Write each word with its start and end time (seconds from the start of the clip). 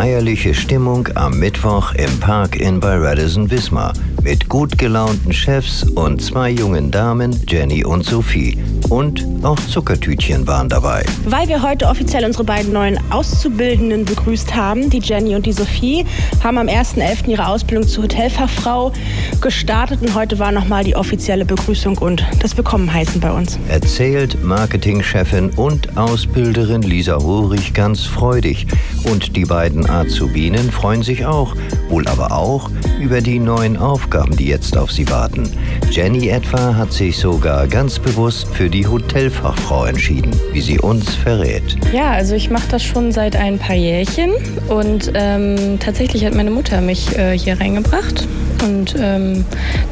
feierliche 0.00 0.54
Stimmung 0.54 1.08
am 1.14 1.38
Mittwoch 1.38 1.92
im 1.92 2.20
Park-In 2.20 2.80
bei 2.80 2.96
Radisson 2.96 3.50
Wismar 3.50 3.92
mit 4.22 4.48
gut 4.48 4.78
gelaunten 4.78 5.30
Chefs 5.30 5.82
und 5.82 6.22
zwei 6.22 6.48
jungen 6.48 6.90
Damen, 6.90 7.38
Jenny 7.46 7.84
und 7.84 8.06
Sophie. 8.06 8.56
Und 8.90 9.24
auch 9.44 9.58
Zuckertütchen 9.60 10.48
waren 10.48 10.68
dabei. 10.68 11.04
Weil 11.24 11.46
wir 11.46 11.62
heute 11.62 11.86
offiziell 11.86 12.24
unsere 12.24 12.42
beiden 12.42 12.72
neuen 12.72 12.98
Auszubildenden 13.10 14.04
begrüßt 14.04 14.56
haben, 14.56 14.90
die 14.90 14.98
Jenny 14.98 15.36
und 15.36 15.46
die 15.46 15.52
Sophie, 15.52 16.04
haben 16.42 16.58
am 16.58 16.66
1.11. 16.66 17.28
ihre 17.28 17.46
Ausbildung 17.46 17.86
zur 17.86 18.04
Hotelfachfrau 18.04 18.92
gestartet 19.40 20.02
und 20.02 20.16
heute 20.16 20.40
war 20.40 20.50
nochmal 20.50 20.82
die 20.82 20.96
offizielle 20.96 21.44
Begrüßung 21.44 21.98
und 21.98 22.26
das 22.40 22.56
Willkommen 22.56 22.92
heißen 22.92 23.20
bei 23.20 23.30
uns. 23.30 23.60
Erzählt 23.68 24.42
Marketingchefin 24.42 25.50
und 25.50 25.96
Ausbilderin 25.96 26.82
Lisa 26.82 27.14
Ruhrig 27.14 27.72
ganz 27.72 28.04
freudig. 28.04 28.66
Und 29.04 29.36
die 29.36 29.44
beiden 29.44 29.88
Azubinen 29.88 30.70
freuen 30.72 31.02
sich 31.02 31.24
auch, 31.24 31.54
wohl 31.88 32.08
aber 32.08 32.32
auch 32.32 32.70
über 33.00 33.20
die 33.20 33.38
neuen 33.38 33.76
Aufgaben, 33.76 34.36
die 34.36 34.46
jetzt 34.46 34.76
auf 34.76 34.90
sie 34.90 35.08
warten. 35.08 35.48
Jenny 35.90 36.28
etwa 36.28 36.74
hat 36.74 36.92
sich 36.92 37.18
sogar 37.18 37.68
ganz 37.68 37.98
bewusst 37.98 38.48
für 38.48 38.68
die 38.68 38.79
Hotelfachfrau 38.86 39.86
entschieden, 39.86 40.30
wie 40.52 40.60
sie 40.60 40.78
uns 40.78 41.14
verrät. 41.14 41.76
Ja, 41.92 42.10
also 42.12 42.34
ich 42.34 42.50
mache 42.50 42.68
das 42.70 42.82
schon 42.82 43.12
seit 43.12 43.36
ein 43.36 43.58
paar 43.58 43.76
Jährchen 43.76 44.30
und 44.68 45.12
ähm, 45.14 45.78
tatsächlich 45.80 46.24
hat 46.24 46.34
meine 46.34 46.50
Mutter 46.50 46.80
mich 46.80 47.16
äh, 47.16 47.38
hier 47.38 47.60
reingebracht. 47.60 48.26
Und 48.62 48.94
ähm, 48.98 49.44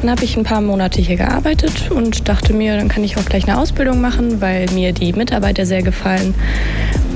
dann 0.02 0.10
habe 0.10 0.24
ich 0.24 0.36
ein 0.36 0.44
paar 0.44 0.60
Monate 0.60 1.00
hier 1.00 1.16
gearbeitet 1.16 1.90
und 1.90 2.28
dachte 2.28 2.52
mir, 2.52 2.76
dann 2.76 2.88
kann 2.88 3.02
ich 3.02 3.16
auch 3.16 3.24
gleich 3.24 3.48
eine 3.48 3.58
Ausbildung 3.58 4.00
machen, 4.00 4.40
weil 4.40 4.66
mir 4.74 4.92
die 4.92 5.12
Mitarbeiter 5.14 5.64
sehr 5.64 5.82
gefallen 5.82 6.34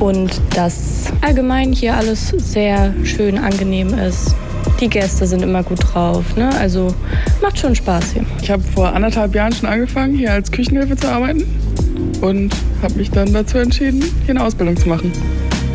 und 0.01 0.41
das 0.55 1.13
allgemein 1.21 1.73
hier 1.73 1.95
alles 1.95 2.29
sehr 2.39 2.95
schön 3.05 3.39
angenehm 3.39 3.97
ist. 3.99 4.35
Die 4.81 4.89
Gäste 4.89 5.27
sind 5.27 5.43
immer 5.43 5.63
gut 5.63 5.79
drauf. 5.81 6.37
Ne? 6.37 6.51
Also 6.59 6.93
macht 7.41 7.59
schon 7.59 7.75
Spaß 7.75 8.13
hier. 8.15 8.25
Ich 8.43 8.51
habe 8.51 8.63
vor 8.75 8.93
anderthalb 8.93 9.35
Jahren 9.35 9.53
schon 9.53 9.69
angefangen, 9.69 10.17
hier 10.17 10.33
als 10.33 10.51
Küchenhilfe 10.51 10.97
zu 10.97 11.09
arbeiten 11.09 11.45
und 12.21 12.55
habe 12.83 12.95
mich 12.95 13.11
dann 13.11 13.33
dazu 13.33 13.59
entschieden, 13.59 14.03
hier 14.25 14.37
eine 14.37 14.45
Ausbildung 14.45 14.77
zu 14.77 14.89
machen. 14.89 15.13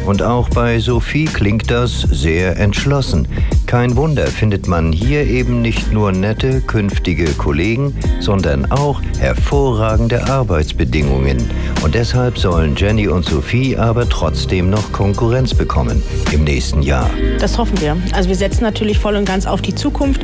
Und 0.07 0.23
auch 0.23 0.47
bei 0.49 0.79
Sophie 0.79 1.25
klingt 1.25 1.69
das 1.69 1.99
sehr 1.99 2.57
entschlossen. 2.57 3.27
Kein 3.65 3.97
Wunder 3.97 4.27
findet 4.27 4.65
man 4.65 4.93
hier 4.93 5.27
eben 5.27 5.61
nicht 5.61 5.91
nur 5.91 6.13
nette 6.13 6.61
künftige 6.61 7.25
Kollegen, 7.33 7.93
sondern 8.21 8.71
auch 8.71 9.01
hervorragende 9.19 10.29
Arbeitsbedingungen. 10.29 11.49
Und 11.87 11.95
deshalb 11.95 12.37
sollen 12.37 12.75
Jenny 12.75 13.07
und 13.07 13.23
Sophie 13.23 13.77
aber 13.77 14.09
trotzdem 14.09 14.69
noch 14.69 14.91
Konkurrenz 14.91 15.53
bekommen 15.53 16.03
im 16.33 16.43
nächsten 16.43 16.81
Jahr. 16.81 17.09
Das 17.39 17.57
hoffen 17.57 17.79
wir. 17.79 17.95
Also 18.11 18.27
wir 18.27 18.35
setzen 18.35 18.63
natürlich 18.63 18.99
voll 18.99 19.15
und 19.15 19.23
ganz 19.23 19.45
auf 19.45 19.61
die 19.61 19.73
Zukunft. 19.73 20.21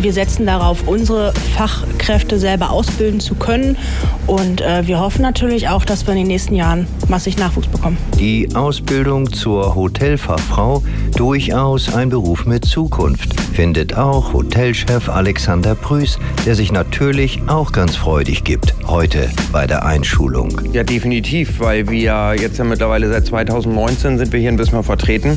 Wir 0.00 0.14
setzen 0.14 0.46
darauf, 0.46 0.88
unsere 0.88 1.34
Fachkräfte 1.54 2.38
selber 2.38 2.70
ausbilden 2.70 3.20
zu 3.20 3.34
können. 3.34 3.76
Und 4.26 4.62
äh, 4.62 4.86
wir 4.86 4.98
hoffen 4.98 5.20
natürlich 5.20 5.68
auch, 5.68 5.84
dass 5.84 6.06
wir 6.06 6.12
in 6.12 6.20
den 6.20 6.28
nächsten 6.28 6.54
Jahren 6.54 6.86
massig 7.08 7.36
Nachwuchs 7.36 7.66
bekommen. 7.68 7.98
Die 8.18 8.48
Ausbildung 8.54 9.30
zur 9.30 9.74
Hotelfachfrau 9.74 10.82
durchaus 11.14 11.94
ein 11.94 12.08
Beruf 12.08 12.46
mit 12.46 12.64
Zukunft, 12.64 13.38
findet 13.52 13.96
auch 13.96 14.32
Hotelchef 14.32 15.10
Alexander 15.10 15.74
Prüß, 15.74 16.18
der 16.46 16.54
sich 16.54 16.72
natürlich 16.72 17.40
auch 17.48 17.72
ganz 17.72 17.96
freudig 17.96 18.44
gibt, 18.44 18.74
heute 18.86 19.30
bei 19.52 19.66
der 19.66 19.84
Einschulung. 19.84 20.60
Ja, 20.72 20.85
definitiv, 20.86 21.60
weil 21.60 21.88
wir 21.88 22.34
jetzt 22.38 22.58
ja 22.58 22.64
mittlerweile 22.64 23.08
seit 23.08 23.26
2019 23.26 24.18
sind 24.18 24.32
wir 24.32 24.40
hier 24.40 24.50
in 24.50 24.58
Wismar 24.58 24.82
vertreten. 24.82 25.36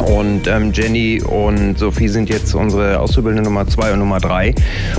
Und 0.00 0.46
ähm, 0.46 0.72
Jenny 0.72 1.22
und 1.22 1.78
Sophie 1.78 2.08
sind 2.08 2.28
jetzt 2.28 2.54
unsere 2.54 3.00
Auszubildende 3.00 3.48
Nummer 3.48 3.66
zwei 3.66 3.92
und 3.92 3.98
Nummer 3.98 4.18
drei. 4.18 4.54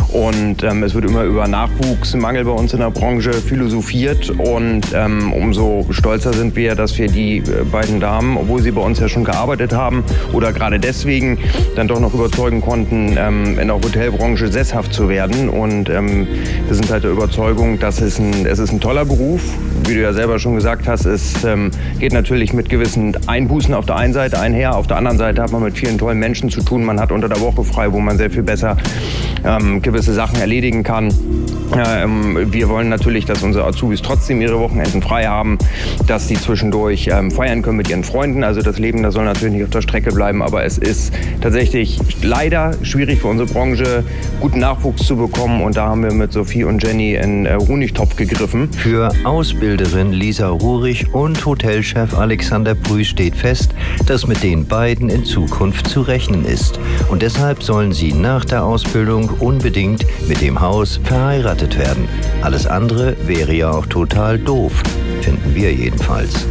Und 0.09 0.63
ähm, 0.63 0.83
es 0.83 0.93
wird 0.93 1.05
immer 1.05 1.23
über 1.23 1.47
Nachwuchsmangel 1.47 2.45
bei 2.45 2.51
uns 2.51 2.73
in 2.73 2.79
der 2.79 2.91
Branche 2.91 3.33
philosophiert. 3.33 4.29
Und 4.29 4.81
ähm, 4.93 5.33
umso 5.33 5.85
stolzer 5.89 6.33
sind 6.33 6.55
wir, 6.55 6.75
dass 6.75 6.97
wir 6.97 7.07
die 7.07 7.37
äh, 7.37 7.63
beiden 7.71 7.99
Damen, 7.99 8.37
obwohl 8.37 8.61
sie 8.61 8.71
bei 8.71 8.81
uns 8.81 8.99
ja 8.99 9.09
schon 9.09 9.23
gearbeitet 9.23 9.73
haben 9.73 10.03
oder 10.33 10.53
gerade 10.53 10.79
deswegen 10.79 11.39
dann 11.75 11.87
doch 11.87 11.99
noch 11.99 12.13
überzeugen 12.13 12.61
konnten, 12.61 13.15
ähm, 13.17 13.59
in 13.59 13.67
der 13.67 13.75
Hotelbranche 13.75 14.47
sesshaft 14.49 14.93
zu 14.93 15.09
werden. 15.09 15.49
Und 15.49 15.89
ähm, 15.89 16.27
wir 16.67 16.75
sind 16.75 16.89
halt 16.91 17.03
der 17.03 17.11
Überzeugung, 17.11 17.79
dass 17.79 18.01
es 18.01 18.19
ein, 18.19 18.45
es 18.45 18.59
ist 18.59 18.71
ein 18.71 18.79
toller 18.79 19.05
Beruf. 19.05 19.41
Wie 19.87 19.95
du 19.95 20.01
ja 20.01 20.13
selber 20.13 20.39
schon 20.39 20.55
gesagt 20.55 20.87
hast, 20.87 21.05
es 21.05 21.43
ähm, 21.43 21.71
geht 21.99 22.13
natürlich 22.13 22.53
mit 22.53 22.69
gewissen 22.69 23.17
Einbußen 23.27 23.73
auf 23.73 23.85
der 23.85 23.95
einen 23.95 24.13
Seite 24.13 24.39
einher, 24.39 24.75
auf 24.75 24.87
der 24.91 24.97
anderen 24.97 25.17
Seite 25.17 25.41
hat 25.41 25.53
man 25.53 25.63
mit 25.63 25.77
vielen 25.77 25.97
tollen 25.97 26.19
Menschen 26.19 26.49
zu 26.49 26.61
tun. 26.61 26.83
Man 26.83 26.99
hat 26.99 27.13
unter 27.13 27.29
der 27.29 27.39
Woche 27.39 27.63
frei, 27.63 27.93
wo 27.93 27.99
man 27.99 28.17
sehr 28.17 28.29
viel 28.29 28.43
besser 28.43 28.75
ähm, 29.45 29.81
gewisse 29.81 30.13
Sachen 30.13 30.39
erledigen 30.39 30.83
kann. 30.83 31.13
Ähm, 31.73 32.51
wir 32.51 32.67
wollen 32.69 32.89
natürlich, 32.89 33.25
dass 33.25 33.43
unsere 33.43 33.65
Azubis 33.65 34.01
trotzdem 34.01 34.41
ihre 34.41 34.59
Wochenenden 34.59 35.01
frei 35.01 35.25
haben, 35.27 35.57
dass 36.05 36.27
sie 36.27 36.35
zwischendurch 36.35 37.09
ähm, 37.11 37.31
feiern 37.31 37.61
können 37.61 37.77
mit 37.77 37.89
ihren 37.89 38.03
Freunden. 38.03 38.43
Also 38.43 38.61
das 38.61 38.77
Leben, 38.77 39.03
das 39.03 39.13
soll 39.13 39.25
natürlich 39.25 39.53
nicht 39.53 39.63
auf 39.63 39.69
der 39.69 39.81
Strecke 39.81 40.11
bleiben, 40.11 40.41
aber 40.41 40.65
es 40.65 40.77
ist 40.77 41.13
tatsächlich 41.41 41.99
leider 42.21 42.73
schwierig 42.83 43.21
für 43.21 43.27
unsere 43.27 43.49
Branche, 43.49 44.03
guten 44.41 44.59
Nachwuchs 44.59 45.05
zu 45.05 45.15
bekommen. 45.15 45.61
Und 45.61 45.77
da 45.77 45.87
haben 45.87 46.03
wir 46.03 46.13
mit 46.13 46.33
Sophie 46.33 46.63
und 46.63 46.83
Jenny 46.83 47.15
in 47.15 47.45
äh, 47.45 47.55
Honigtopf 47.55 48.15
gegriffen. 48.15 48.69
Für 48.73 49.11
Ausbilderin 49.23 50.11
Lisa 50.11 50.49
Ruhrig 50.49 51.13
und 51.13 51.45
Hotelchef 51.45 52.17
Alexander 52.17 52.75
Brüß 52.75 53.07
steht 53.07 53.35
fest, 53.35 53.73
dass 54.07 54.27
mit 54.27 54.43
den 54.43 54.65
beiden 54.65 55.09
in 55.09 55.23
Zukunft 55.23 55.87
zu 55.87 56.01
rechnen 56.01 56.45
ist. 56.45 56.79
Und 57.09 57.21
deshalb 57.21 57.63
sollen 57.63 57.93
sie 57.93 58.13
nach 58.13 58.43
der 58.43 58.65
Ausbildung 58.65 59.30
unbedingt 59.33 60.05
mit 60.27 60.41
dem 60.41 60.59
Haus 60.59 60.99
verheiratet 61.03 61.77
werden. 61.77 62.07
Alles 62.41 62.65
andere 62.67 63.15
wäre 63.25 63.53
ja 63.53 63.71
auch 63.71 63.85
total 63.85 64.37
doof, 64.39 64.83
finden 65.21 65.55
wir 65.55 65.73
jedenfalls. 65.73 66.45